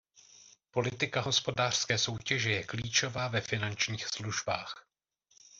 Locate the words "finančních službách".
3.41-4.85